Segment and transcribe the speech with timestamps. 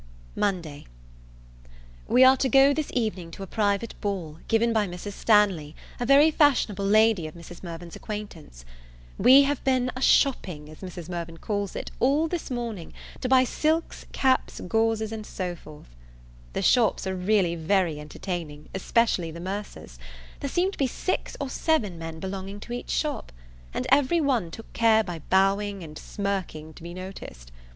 [0.35, 0.87] Monday.
[2.07, 5.13] We are to go this evening to a private ball, given by Mrs.
[5.13, 7.61] Stanley, a very fashionable lady of Mrs.
[7.61, 8.65] Mirvan's acquaintance.
[9.19, 11.07] We have been a shopping as Mrs.
[11.07, 15.95] Mirvan calls it, all this morning, to buy silks, caps, gauzes, and so forth.
[16.53, 19.99] The shops are really very entertaining, especially the mercers;
[20.39, 23.31] there seem to be six or seven men belonging to each shop;
[23.71, 27.51] and every one took care by bowing and smirking, to be noticed.